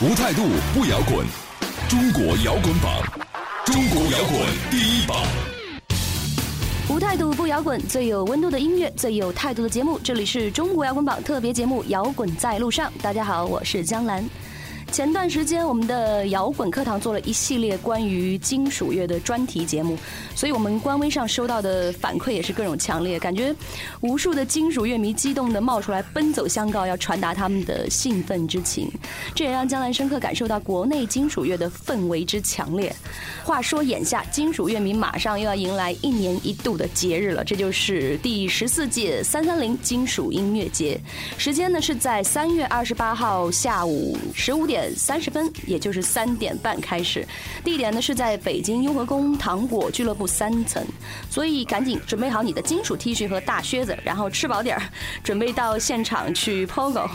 [0.00, 0.42] 无态度
[0.74, 1.24] 不摇滚，
[1.88, 3.00] 中国摇滚榜，
[3.64, 5.16] 中国摇滚第一榜。
[6.90, 9.96] 无态度不摇滚，最有温度的音乐，最有态度的节目。
[10.02, 12.90] 这里是中国摇滚榜特别节目《摇滚在路上》。
[13.02, 14.28] 大家好，我是江兰。
[14.94, 19.98] 前段时间，我们的摇滚课堂做了一系列关于金属乐的专题节目，
[20.36, 23.52] 所以我们官微上收到的反馈也是各种强烈，感觉
[24.02, 28.88] 无数的金属乐迷激动的冒出来，奔走相告，要传达他们的兴奋之情。
[29.34, 32.94] 这也让江南深刻感受到国内金属乐的氛围之强烈。
[33.42, 41.00] 话说，眼下金属乐迷马上又要迎来一年一度的节日了，这就是第十四届三三零金属音乐节。
[41.36, 44.83] 时间呢是在三月二十八号下午十五点。
[44.96, 47.26] 三十分，也就是三点半开始。
[47.62, 50.84] 地点呢是在北京雍和宫糖果俱乐部三层，
[51.30, 54.82] 所以赶紧准备好你的金属 T 恤和大靴子，然后吃饱点儿，
[55.22, 57.08] 准备到现场去 POGO。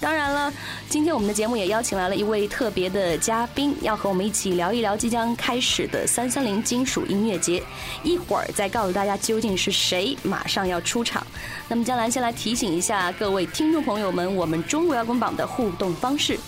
[0.00, 0.52] 当然了，
[0.88, 7.62] 今天我们的节目也邀请来了一位特别的嘉宾，要和我们一起聊一聊即将开始的三三零金属音乐节。
[8.02, 11.26] 一会儿再告诉大家究竟是谁马上要出场。
[11.68, 16.38] 那么江兰先来提醒一下各位听众朋友们，我们中国摇滚榜的互动方式。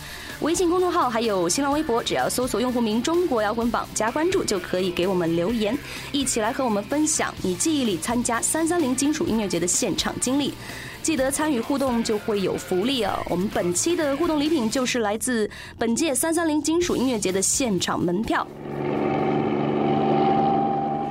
[0.41, 5.77] 微信公众号还有新浪微博，只要搜索用户名“中国摇滚榜”加关注，就可以给我们留言，
[6.13, 10.55] 一起来和我们分享你记忆里参加三三零金属音乐节的现场经历。
[11.03, 13.19] 记得参与互动就会有福利哦！
[13.29, 18.47] 我们本期的互动礼品就是来自本届三三零金属音乐节的现场门票。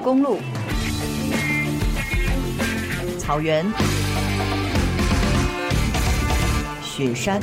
[0.03, 0.37] 公路、
[3.17, 3.66] 草原、
[6.81, 7.41] 雪山。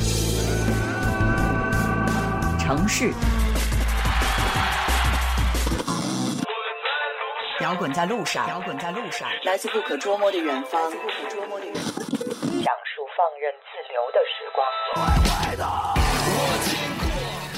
[2.66, 3.12] 城市，
[7.60, 11.82] 摇滚在路上，摇滚在路上，来自不可捉摸的远方，来自不可捉摸的远方，
[12.62, 14.66] 讲述放任自流的时光。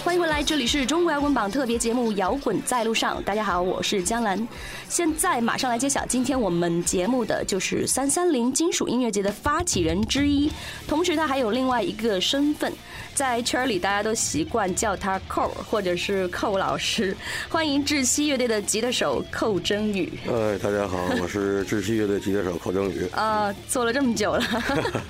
[0.04, 3.20] 欢迎回来，这里是中国摇滚榜特别节目《摇滚在路上》。
[3.24, 4.48] 大家好，我是江兰。
[4.88, 10.50] 现在马上来揭晓，今天我们节目的就是三三零金属音乐节的发起人之一，
[10.88, 12.72] 同时他还有另外一个身份，
[13.16, 17.16] 在圈里大家都习惯叫他寇或者是寇老师。
[17.48, 20.12] 欢迎窒息乐队的吉他手寇征宇。
[20.28, 23.08] 哎，大家好，我是窒息乐队吉他手寇征宇。
[23.12, 24.42] 啊， 做了这么久了。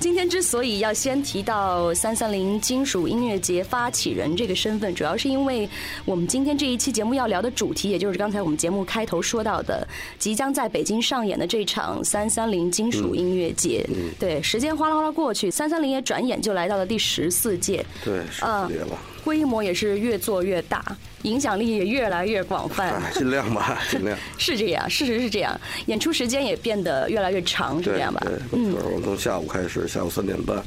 [0.00, 5.68] 今天之所以要先提到三三零金属音乐节发起人这个身份，主要是因为
[6.04, 13.84] 我们今天这一期节目要聊的主题，也就是刚才我们节目开头说到的，即将在北京上演的这场三三零金属音乐节。
[13.88, 17.84] 嗯对，时间哗啦哗啦过去，三三零也转眼就来到了第十四届。
[18.04, 18.98] 对，十四届了。
[19.24, 20.82] 规模也是越做越大，
[21.22, 23.02] 影响力也越来越广泛。
[23.12, 24.16] 尽量吧， 尽量。
[24.38, 25.60] 是这样，事实是这样。
[25.86, 28.22] 演出时间也变得越来越长，是这样吧？
[28.52, 30.62] 嗯，我们从下午开始，下午三点半，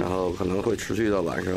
[0.00, 1.54] 然后可能会持续到晚上。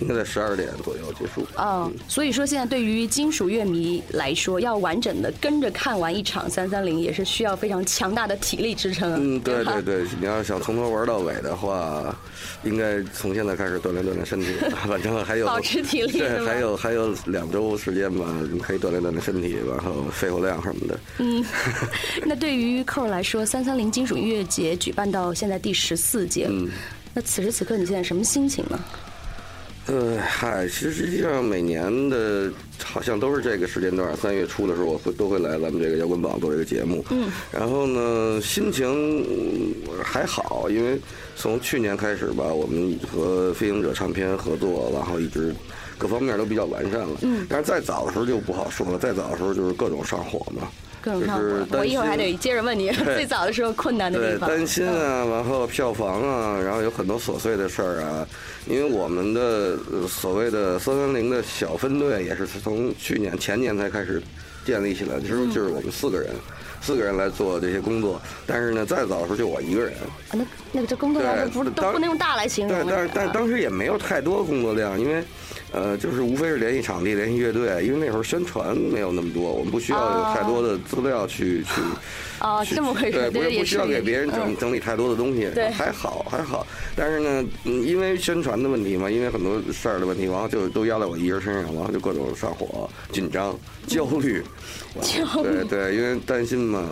[0.00, 1.46] 应该在十二点左右结束。
[1.58, 9.14] 嗯，所以说现在对于金属乐迷来说，要完整的跟着看完一场三三零，也是需要非常强大的体力支撑。
[9.14, 12.14] 嗯，对对对，你要想从头玩到尾的话，
[12.62, 14.48] 应该从现在开始锻炼锻炼身体。
[14.86, 20.98] 反正还有保持体力，对，还有还有两周时间吧，你可以锻炼锻炼身体，然后肺活量什么的。
[21.18, 21.44] 嗯，
[22.24, 26.68] 那对于寇来说，三三零金属音乐节举办到现在第十四届，嗯，
[27.14, 28.78] 那此时此刻你现在什么心情呢？
[29.86, 32.50] 呃，嗨，其实实际上每年的，
[32.82, 37.04] 好像都是这个时间段，三月初的时候，我会都会来咱们这个摇滚榜做这个节目。
[37.10, 37.30] 嗯。
[37.52, 40.98] 然后呢，心情还好，因为
[41.36, 45.54] 从去年开始吧，我们和飞行者唱片合作，然后一直
[45.96, 47.18] 各方面都比较完善了。
[47.22, 47.46] 嗯。
[47.48, 50.68] 但是再早的时候就不好说了，再早的时候就是各种上火嘛。
[51.06, 54.48] 就是我一会儿还得接着问你最早的时候困难的地方。
[54.48, 58.26] 担心啊，然后票房啊，然后有很多琐碎的事儿啊。
[58.66, 64.20] 因为我们的所谓的三三零的小分队也是从去年前年才开始
[64.64, 66.30] 建立起来，的，就是就是我们四个人。
[66.80, 68.20] 四个人来做这些工作。
[68.46, 69.92] 但是呢，再早的时候就我一个人。
[69.94, 72.84] 啊，那那个这工作量不是都不能用大来形容。
[72.84, 75.22] 对，但是但当时也没有太多工作量，因为。
[75.72, 81.82] 呃，就是无非是联系场地、联系乐队，因为那时候宣传没有那么多，我们不需要有太多的资料去去。
[82.40, 83.12] 哦，这么回事。
[83.12, 85.48] 对，不是不需要给别人整整理太多的东西。
[85.54, 86.66] 对，还好还好。
[86.94, 94.42] 但是呢，因为宣传的问题嘛，因为很多事儿的问题，然后就都压在我一人身上，然后就各种上火、紧张、焦虑。
[95.02, 95.48] 焦虑。
[95.48, 96.88] 对对，因为担心嘛。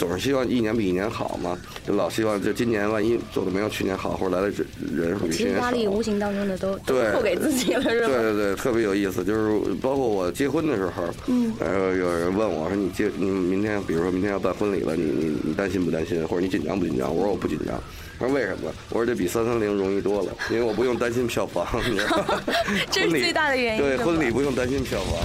[0.00, 5.64] 总是希望一年比一年好嘛，就老希望就今年万一做的没有去年好，或者来的人数比去年少。
[5.64, 8.06] 压力无形当中的都都扣给自己了，是吧？
[8.06, 17.78] 对对对，特别有意思，就是包括我结婚的时候，嗯，然后有人问我说：“你结你明天，比如说明天要办婚礼了，你你你担心不担心，或者你紧张不紧张？”我说：“我不紧张。”
[18.18, 22.40] 他说：“为什么？”我说：“这比三三零容易多了，因为我不用担心票房，你知道吗？
[22.90, 23.82] 这是最大的原因。
[23.82, 25.20] 对，婚礼不用担心票房。”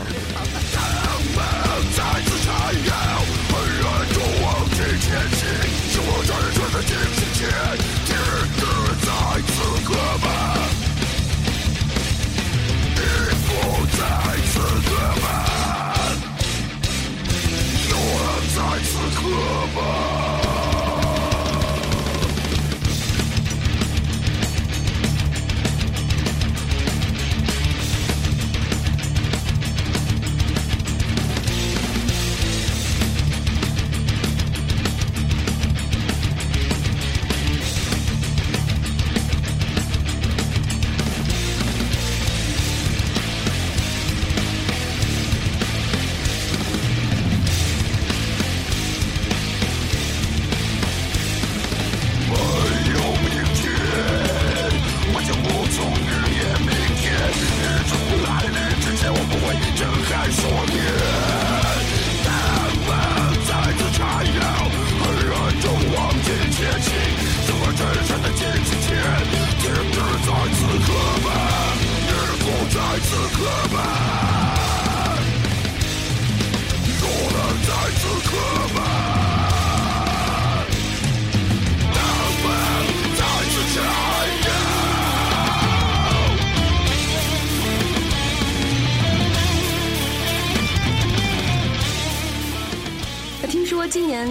[5.32, 7.20] 是我真正的进行
[8.06, 8.15] 前，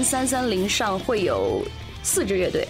[0.02, 1.62] 三三零上会有
[2.02, 2.66] 四支乐队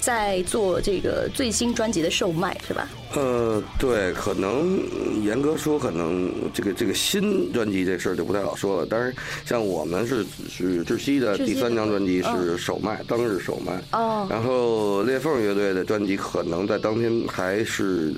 [0.00, 2.88] 在做这个最新专辑的售卖，是吧？
[3.14, 4.78] 呃，对，可能
[5.24, 8.86] 严格说，可能这个这个新专辑这事儿就不太好说了。
[8.88, 9.12] 但是
[9.44, 13.82] 像我们是是窒息的第三张专辑是首卖，当日首卖。
[13.92, 14.26] 哦。
[14.30, 18.14] 然后裂缝乐队的专辑可能在当天还是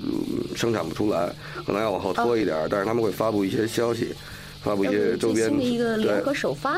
[0.54, 1.32] 生产不出来，
[1.64, 4.14] 可能要往后拖一点，但是他们会发布一些消息。
[4.62, 5.48] 发布一些周边，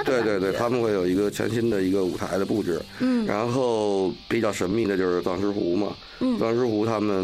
[0.04, 7.16] 对对对，他们会有一个全新的一个舞台的布置，嗯，然后比较神秘的就是藏石湖嘛，嗯，藏石湖他们，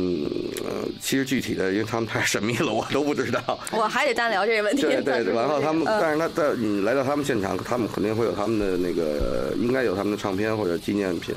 [0.64, 3.58] 呃，其实具体的，因为他们太神秘了，我都不知道。
[3.72, 4.82] 我还得单聊这个问题。
[4.82, 11.34] 对对， 然后他们，但是他在你来到他们现场，他们肯定会有他们的那个，应该有他们的唱片或者纪念品，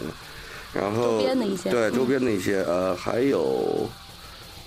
[0.74, 3.90] 然后周边的一些，对周边的一些，呃，还有。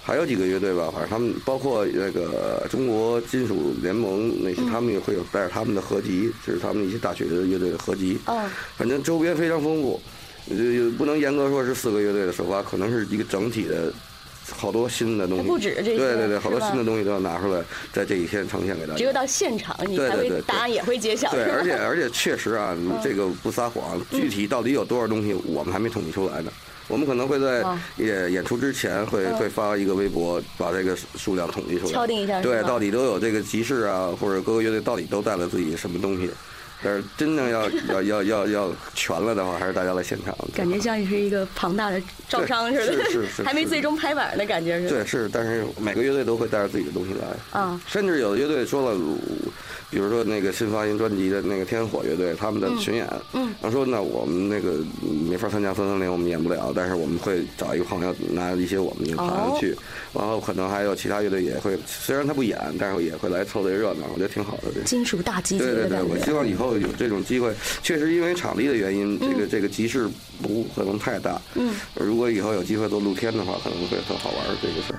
[0.05, 8.19] 还有几个乐队吧，反正他们包括那个中国金属联盟那些，他们也会有带着他们的合集，就是他们一些大学的乐队的合集。
[8.27, 10.01] 嗯，反正周边非常丰富，
[10.51, 13.93] 就不能严格说是四个乐队的首发，可能是一个整体的，
[14.51, 15.45] 好多新的东西。
[15.45, 15.97] 不止这些。
[15.97, 17.63] 对对对，好多新的东西都要拿出来，
[17.93, 18.99] 在这一天呈现给大家。
[18.99, 21.31] 只有到现场，你才会答案也会揭晓。
[21.31, 26.51] 对，而且而且确实啊，这个不撒谎，具体到底有多少东西，我们还没统计出来呢。
[26.93, 27.65] 我们可能会在
[27.97, 32.43] 演演出之前会会发一个微博，把这个数量统计出来，敲定一下。
[32.43, 36.31] 对，到底都有这个集市啊，或者各个乐队到底都带了自己什么东西？
[36.85, 40.37] 但是真正要要要要要全了的话，还是大家来现场。
[40.55, 44.89] 感觉像是一个庞大的招商似的，是是是，还没最终拍板的感觉是。
[44.91, 47.59] 对，是，但是每个乐队都会带着自己的东西来。
[47.59, 49.01] 啊，甚至有的乐队说了。
[49.93, 54.83] 比如说那个新发行专辑的那个天火乐队，他们的巡演，嗯，他说那我们那个
[55.29, 59.29] 没法参加三三零，我们演不了，但是我们会找一个朋友拿一些我们的盘
[59.61, 59.77] 去，
[60.15, 64.81] 然后可能还有其他乐队也会，虽然他不演，但是也会来凑这热闹，我觉得挺好的。
[64.87, 70.09] 金属大集结对对对，我希望以后有这种机会，确实因为场地的原因，这个这个集市
[70.41, 71.39] 不可能太大。
[71.55, 74.99] 嗯，如果以后有机会做露天的话，可能会特好玩这个事儿。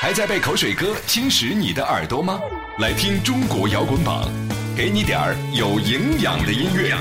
[0.00, 2.38] 还在被口水歌侵蚀你的耳朵吗？
[2.78, 4.30] 来听中国摇滚榜，
[4.76, 6.94] 给你点儿有营养的音乐。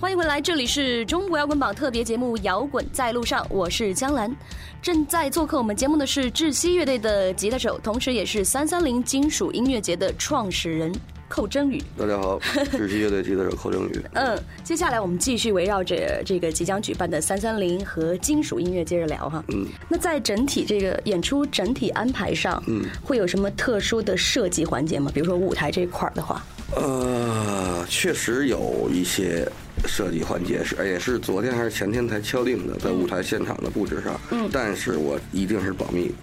[0.00, 4.34] 欢迎回来，这里是中国摇滚榜特别节目《摇滚在路上》，我是江兰。
[4.80, 10.90] 正在做客我们节目的是窒息乐队的吉他手，同时也是三三零金属音乐节的创始人。
[11.34, 12.38] 寇征宇，大家好，
[12.78, 14.00] 日系乐队吉他手寇征宇。
[14.12, 19.42] 嗯，接下来我们继续围绕着这个即将举办的三三零和金属音乐接着聊哈。
[19.48, 25.10] 嗯，那在整体这个演出整体安排上，嗯，会有什么特殊的设计环节吗？
[25.12, 26.40] 比如说舞台这块儿的话，
[26.76, 29.44] 呃，确实有一些
[29.88, 34.20] 设计环节是，也是昨天还是前天才敲定的，在舞台现场的布置上。
[34.30, 36.14] 嗯，但是我一定是保密。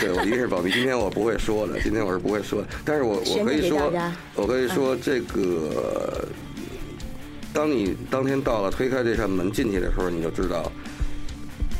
[0.00, 0.72] 对，我一定是保密。
[0.72, 2.64] 今天我不会说的，今天我是不会说。
[2.84, 3.92] 但是我我可以说，
[4.34, 6.24] 我可以说这个，
[7.52, 10.72] 当你当天到了推开这扇门进去的时候，你就知道，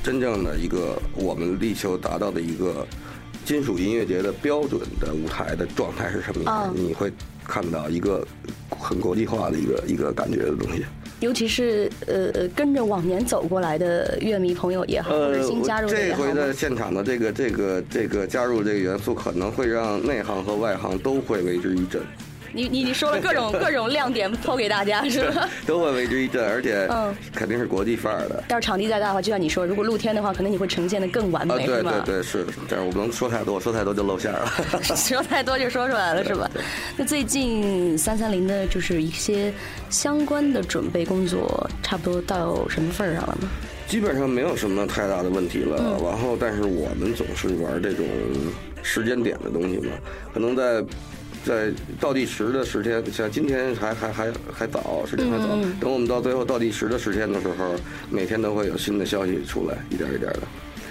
[0.04, 2.86] 真正的一个我们力求达到的一个
[3.46, 6.70] 金属音乐节的标准的舞台的状态是什么样。
[6.74, 7.10] 你会
[7.42, 8.26] 看到一个
[8.68, 10.84] 很国际化的一个一个感觉的东西。
[11.20, 22.02] 尤其是呃呃跟着往年走过来的乐迷朋友也好，或者新加入的这回的现场的这个这个这个加入这个元素，可能会让内行和外行都会为之一振。
[22.52, 25.48] 你你你说了各种 各种亮点抛给大家 是吧？
[25.66, 28.42] 都会为之一振，而且嗯，肯定是国际范儿的。
[28.48, 31.92] 要是场地再大的话，就像你说，如果露天的话，可能你会呈现的更完美，是吧？
[32.04, 32.46] 对对对，是。
[32.68, 34.50] 但是我不能说太多，说太多就露馅了。
[34.82, 36.50] 说太多就说出来了，是吧？
[36.96, 39.52] 那最近三三零的就是一些
[39.88, 43.48] 相关的准备工作，差不多到什么份儿上了吗？
[43.86, 45.76] 基本上没有什么太大的问题了。
[46.02, 48.06] 然后，但是我们总是玩这种
[48.82, 49.92] 时间点的东西嘛，
[50.32, 50.84] 可能在。
[51.44, 55.46] 在倒计时的十天，像今天还还还还早，时间还早。
[55.80, 57.74] 等我们到最后倒计时的十天的时候，
[58.10, 60.40] 每天都会有新的消息出来，一点一点的。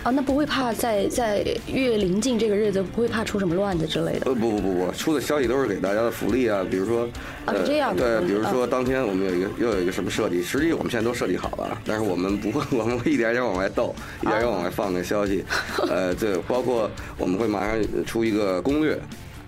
[0.01, 4.27] 啊，那不会怕在在越临近这个日子，不会怕出什么乱子之类的？
[4.27, 7.03] 呃，不不不不，出的消息都是给大家的福利啊，比如说
[7.45, 15.43] 啊，这样对，比如说当天我们有一个又有一个什么设计，实际我们现在都设计好了，但是我们不会， 我们会一点点往外斗，一点点往外放那消息。
[15.89, 18.97] 呃，对，包括我们会马上出一个攻略。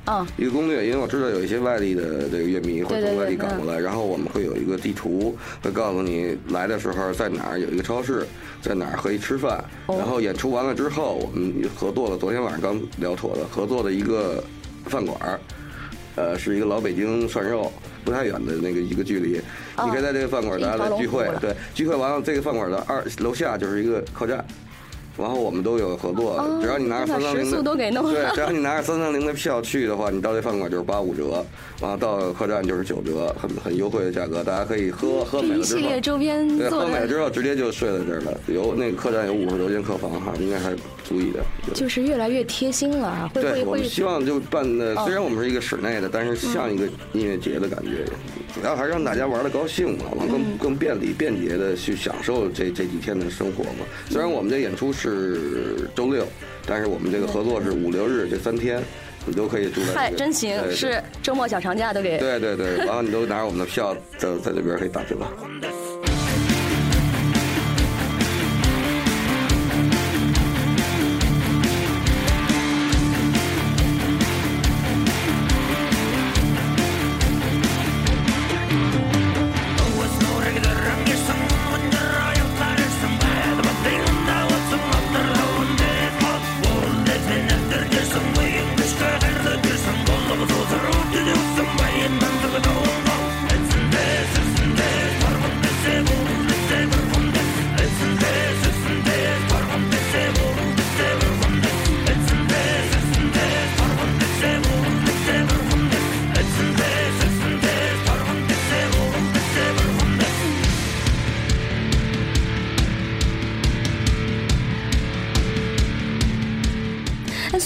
[0.06, 8.26] 嗯，一个攻略，因为我知道有一些外地的这个乐迷会从外地赶过来，然后我们会有一个地图，会告诉你来的时候在哪儿有一个超市，
[8.62, 14.44] 在哪儿可以吃饭，然后演出完了之后，我们合作了，昨天晚上刚聊妥的，合作的一个
[14.86, 15.40] 饭馆儿
[16.16, 17.72] 呃，是一个老北京涮肉，
[18.04, 19.40] 不太远的那个一个距离，
[19.86, 24.44] 你可以在这个饭馆大家来聚会，对，聚会完了，这个饭馆的二楼下就是一个客栈。
[25.18, 27.58] 然后我们都有合作，只要你拿着三三零的，
[28.14, 31.46] 对，只要你拿着三三零的票去的话，你到这饭馆就是八五折，
[31.82, 35.82] 然后到客栈就是九折，很很优惠的价格，大家可以喝喝美了之后，
[36.58, 38.38] 对，喝美了之后直接就睡在这儿了。
[38.48, 40.72] 有那个客栈有五十多间客房哈，应该还
[41.12, 41.44] 足以的。
[41.74, 48.06] 就是越来越贴心了，对，我们希望就办的，虽然我们是一个室内的，但是像一个音乐节的感觉。
[48.54, 53.86] 主要还是让大家玩的高兴嘛，完更更便利便捷的去享受这这几天的生活嘛。
[54.10, 56.28] 虽然我们这演出是周六，
[56.66, 58.84] 但是我们这个合作是五六日这三天，
[59.26, 59.94] 你都可以住在。
[59.94, 62.18] 嗨，真行，是周末小长假都给。
[62.18, 65.16] 对对对，然后你都拿着我们的票在在这边可以打折。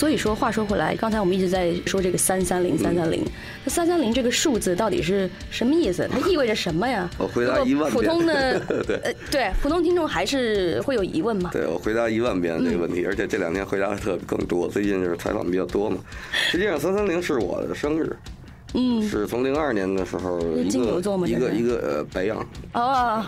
[0.10, 3.24] 以说，话说回来，刚才我们一直在说这个三三零三三零，
[3.64, 6.08] 那三三零这个数字到底是什么意思？
[6.12, 7.10] 它意味着什么呀？
[7.18, 7.92] 我回答一万遍。
[7.92, 11.50] 普通的 对呃对普通听众还是会有疑问吗？
[11.54, 14.68] 对我回答一万遍这个问嗯题，而且这两天回答的特更多。
[14.68, 15.98] 最近就是采访比较多嘛。
[16.50, 18.16] 实际上，三三零是我的生日，
[18.76, 22.46] 嗯，是从零二年的时候一个一个一个呃白羊。
[22.74, 23.26] 哦，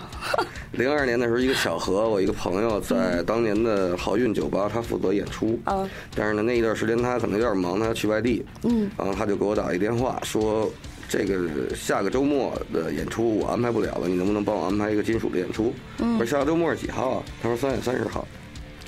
[0.74, 5.58] 零二年的时候，一个巧合，我一个朋友在当年的好运酒吧，他负责演出。
[5.64, 8.46] 啊，但是呢，那一段时间他可能有点忙，他要去外地。
[8.64, 10.70] 嗯，然后他就给我打一电话说，
[11.08, 15.74] 这个下个周末的演出我安排不了了，你能不能帮我安排一个金属的演出？
[16.00, 17.24] 嗯我说下个周末是几号啊？
[17.42, 18.28] 他说三月三十号。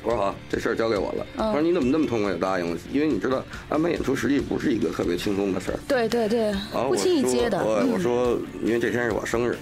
[0.10, 1.26] 我说好，这事儿交给我了。
[1.38, 2.78] 嗯他说你怎么那么痛快就答应了？
[2.92, 5.80] 因为你知道安排演出实际不是一个特别轻松的事儿。
[5.88, 7.60] 对对对不我轻易接的。
[7.60, 9.56] 说我嗯我说，因为这天是我生日，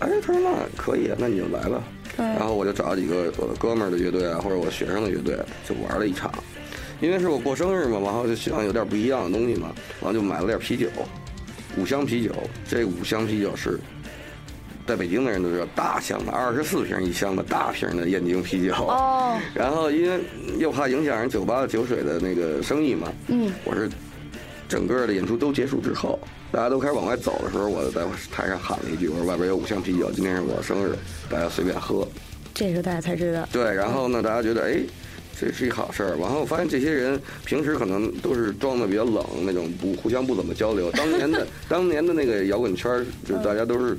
[0.00, 1.82] 哎，他说那可以啊，那你就来吧。
[2.16, 6.30] 嗯然后我就找几个我的哥们儿的乐队啊，或者我学生的乐队，就玩了一场。
[7.00, 10.86] 因为是我过生日嘛，然后就希望有点不一样的东西嘛，然后就买了点啤酒，
[11.76, 12.30] 五箱啤酒。
[12.68, 13.80] 这五箱啤酒是
[14.86, 18.72] 在北京的人都知道，大箱的，二十四瓶一箱的大瓶的燕京啤酒。
[18.74, 20.20] 哦， 然后因为
[20.58, 23.88] 又怕影响人酒吧的酒水的那个生意嘛，嗯，我是
[24.68, 26.18] 整个的演出都结束之后，
[26.52, 30.94] 大家都开始往外走的时候，我在台上喊了一句：“我说外边有五箱啤酒，今天是我生日，
[31.30, 32.06] 大家随便喝。
[32.52, 33.48] 这时候大家才知道”。
[33.52, 34.80] 对，然后呢，大家觉得哎。
[35.36, 40.92] 这是一好事儿，然后我发现这些人平时可能都是装的比较冷，那种不互相不怎么交流。
[40.92, 43.98] 当年的 当年的那个摇滚圈儿，就是大家都是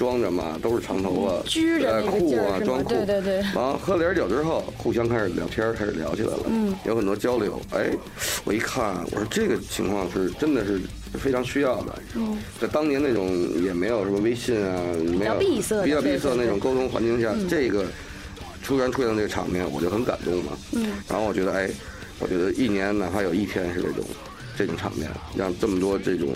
[0.00, 2.82] 装着嘛，都是长头发，拘着酷啊装？
[2.82, 2.88] 酷。
[2.88, 3.34] 对对对。
[3.54, 7.60] 然后喝了点酒之后，互相开始聊天，开始聊起来了，嗯，有很多交流。
[7.70, 7.90] 哎，
[8.44, 10.80] 我一看，我说这个情况是真的是
[11.18, 11.98] 非常需要的。
[12.14, 13.28] 嗯，在当年那种
[13.62, 14.82] 也没有什么微信啊，
[15.18, 17.84] 没有闭塞比较闭塞那种沟通环境下，嗯这个
[18.64, 20.52] 突然出现这个场面，我就很感动嘛。
[20.72, 21.68] 嗯，然后我觉得，哎，
[22.20, 24.04] 我觉得一年哪怕有一天是这种
[24.56, 26.28] 这种场面，让这么多这种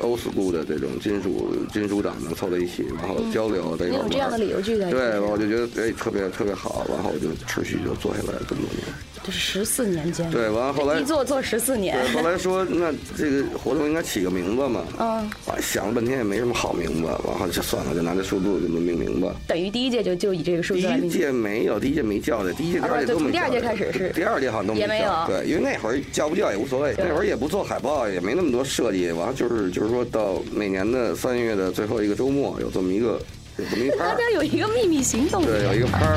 [0.00, 4.96] old school 的这种金属金属党能凑在一起，然后交流，在一块儿玩你有这样的理由聚在一起。
[4.96, 8.84] 对，我就觉得哎特别特别好，然后我就持续就做下来这么多年。
[9.24, 10.30] 这是十四年间。
[10.30, 11.98] 对，完了后来一做做十四年。
[12.00, 14.84] 对，后来说那这个活动应该起个名字嘛。
[14.98, 15.28] 嗯。
[15.44, 19.34] 我想了半天也没什么好名字，然后就算了，就拿这数字给它命名吧。
[19.46, 21.10] 等于第一届就就以这个数字来第一。
[21.10, 23.32] 届没有，第一届没叫的，第一届、第二届都没叫的。
[23.32, 24.10] 从第二届开始是。
[24.14, 25.12] 第二届好像都也没有。
[25.26, 33.20] 对，因为那会儿叫不叫也无所谓，那会儿也不做海报，也没那么多设计，完了就是就是说到每年的三月的最后一个周末有这么一个
[33.56, 34.08] 有这么一趴。
[34.08, 35.44] 大家有一个秘密行动。
[35.44, 36.16] 对，有一个趴。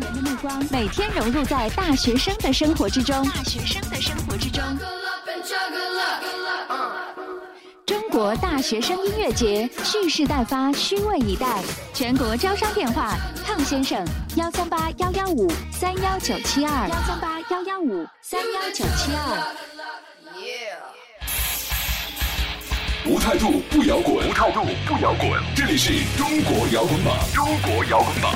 [0.00, 4.62] 人的目光，每天融入在大学生的生活之中，大学生的生活之中。
[7.84, 11.62] 中国大学生音乐节蓄势待发，虚位以待。
[11.94, 13.14] 全国招商电话：
[13.46, 14.04] 汤先生，
[14.36, 19.54] 幺三八幺幺五三幺九七二，幺三八幺幺五三幺九七二。
[23.06, 25.30] 无态度不摇滚，无态度不摇滚。
[25.56, 28.34] 这里是中国摇滚榜，中国摇滚榜。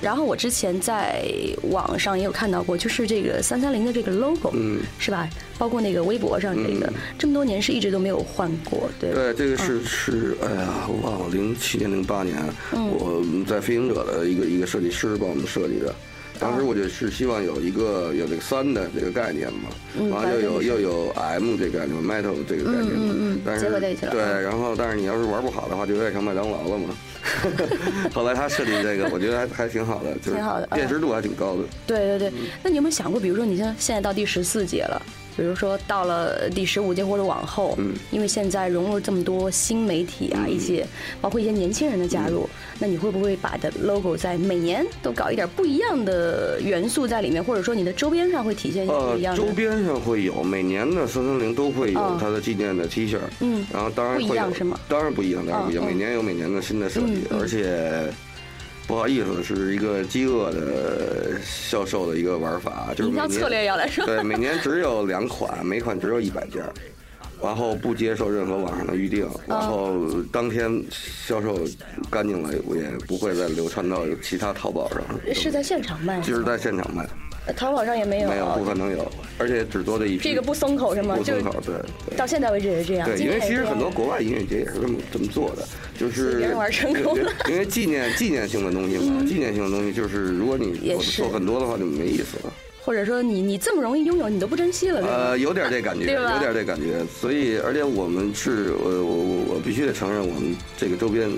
[0.00, 1.24] 然后我之前在
[1.70, 5.28] 网上也有看到过，就是这个三三零的这个 logo，嗯，是吧？
[5.58, 9.12] 包括那个微博上这个，这么多年是一直都没有换过，对。
[9.12, 12.36] 对，这个是是，哎呀，我忘了，零七年、零八年，
[12.72, 15.94] 我在飞行者的一个一个设计师帮我们设计的。
[16.40, 23.68] 当时我就是希望有一个有这个三的这个概念嘛，然后又有又有 M 这个概念，metal 这个概念，嗯嗯但是
[24.10, 26.96] 对，然后但是你要是玩不好的话，就有点像麦当劳了嘛。
[28.14, 30.38] 后来他设计这个， 我觉得还还挺好的，就是
[30.74, 31.62] 辨识度还挺高的。
[31.86, 35.02] 对对对，那你有没有想过，比如说你像现在到第十四节了？
[35.36, 40.86] 比如说到了第十五届或者往后，嗯，因为现在融入这么多新媒体啊，一些
[41.20, 49.42] 包括一些年轻人的加入，那你会不会把的 logo 在每年都搞一点不一样的元素在里面，或者说你的周边上会体现一些不一样的？
[49.42, 54.78] 周边上会有，每年的三三零都会有它的纪念的 T 恤，嗯，然后当然不一样是吗？
[54.88, 58.12] 当然不一样，当然不一样，每年有每年的新的设计，而且。
[58.90, 66.60] 不好意思，是一个饥饿的销售的一个玩法，就是营销策略要来说，对，每年只有两款，每款只有一百件，
[67.40, 71.56] 然后不接受任何网上的预定，然后当天销售
[72.10, 75.00] 干净了，我也不会再流传到其他淘宝上。
[75.32, 76.20] 是在现场卖？
[76.22, 77.08] 就是在现场卖。
[77.52, 80.28] 淘宝上也没有，没有，不可能有，而且只做这一批。
[80.28, 81.16] 这个不松口是吗？
[81.16, 82.16] 不松口，对。
[82.16, 83.08] 到现在为止也是这样。
[83.08, 85.66] 对，因为其实很多国外音乐节也是这么这么做的，
[85.98, 87.32] 就是别人玩成功了。
[87.48, 92.52] 因为纪念纪念性的东西嘛，纪念性的东西就是，如果你做很多的话，就没意思了。
[92.82, 97.04] 或者说你你这么容易拥有，你都不珍惜了，呃，有点这感觉，有点这感觉。
[97.06, 101.30] 所以，而且我们是，我我我我必须得承认，我们这个周边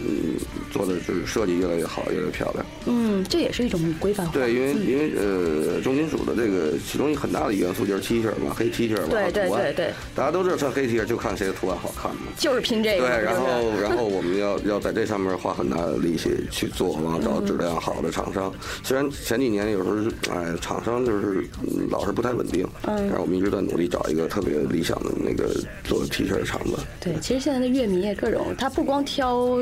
[0.70, 2.64] 做的就是设计越来越好，越来越漂亮。
[2.86, 4.32] 嗯，这也是一种规范化。
[4.32, 9.90] 对，因为因为呃，重金属的这个其中一很大的元素就是 T 恤嘛，黑 T 恤嘛，对对对对。
[10.14, 12.22] 大家都知道穿黑 T 恤就看谁的图案好看嘛。
[12.36, 13.06] 就是拼这个。
[13.06, 13.46] 对，然后
[13.80, 18.52] 然后我们要要在这上面花很大的力气去做，然后找质量好的厂商。
[18.82, 19.96] 虽然前几年有时候
[20.32, 21.41] 哎，厂商就是
[21.90, 22.12] 老是。
[22.12, 25.48] 不太稳定，嗯，但是我们一直在努力找一个特别理想的那个
[25.82, 26.76] 做 T 恤的厂子。
[27.00, 29.58] 对，其实现在的乐迷也各种，他不光挑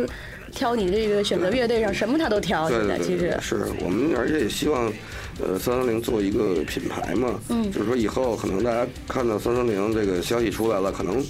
[0.50, 2.68] 挑你这个选择乐队上什么他都挑。
[2.68, 4.92] 对对对，其实是我们，而且也希望
[5.40, 11.24] 呃三三零做一个品牌嘛，嗯，就是说以后可能大家看到三三零这个消息出来了，可能。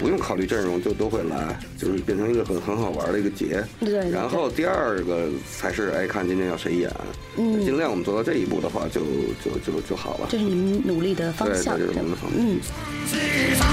[0.00, 3.62] 不用考虑阵容就都会来，就是变成一个很很好玩的一个节。
[3.80, 4.10] 对。
[4.10, 6.90] 然后第二个才是哎，看今天要谁演。
[7.36, 7.62] 嗯。
[7.62, 9.02] 尽量我们做到这一步的话，就
[9.44, 10.28] 就就就好了。
[10.30, 11.76] 这是你们努力的方向。
[11.76, 12.40] 对，这是我们的方向。
[12.40, 12.58] 嗯。
[13.58, 13.68] 好，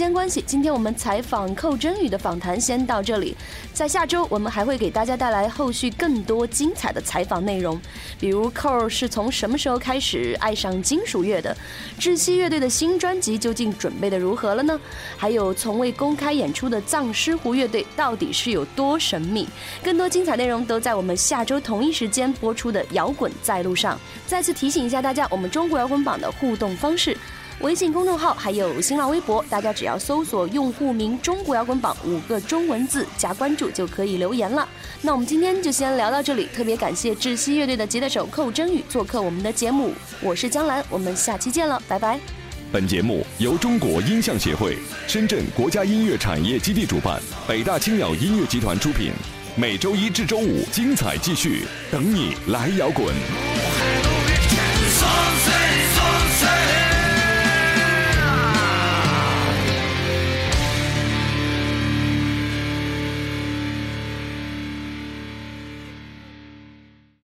[0.00, 3.36] 间关系，今天我们采访寇真宇的访谈先到这里。
[3.74, 7.78] 在下周，我们还会给大家带来后续更多精彩的采访内容，
[8.18, 11.54] 比如寇是从什么时候开始爱上金属乐的？
[11.98, 14.80] 窒息乐队的新专辑究竟准备的如何了呢？
[15.18, 19.46] 还有从未公开演出的藏狮湖乐队到底是有多神秘？
[19.84, 23.96] 更多精彩内容都在我们下周同一时间播出的《摇滚在路上》。
[24.26, 27.14] 再次提醒一下大家，我们中国摇滚榜的互动方式。
[27.60, 34.66] 微信公众号还有新浪微博，大家只要搜索用户名“中国摇滚榜”五个中文字加关注就可以留言了。
[35.02, 39.92] 那我们今天就先聊到这里，特别感谢窒息乐队的吉他手寇真宇做客我们的节目。
[40.22, 42.18] 我是江兰，我们下期见了，拜拜。
[42.72, 49.12] 本节目由中国音像协会、深圳国家音乐产业基地主办，北大青鸟音乐集团出品。
[49.54, 53.12] 每周一至周五精彩继续，等你来摇滚。